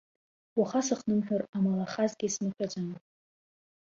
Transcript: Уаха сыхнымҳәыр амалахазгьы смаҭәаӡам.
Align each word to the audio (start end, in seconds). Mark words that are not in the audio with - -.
Уаха 0.59 0.81
сыхнымҳәыр 0.87 1.41
амалахазгьы 1.55 2.27
смаҭәаӡам. 2.35 2.89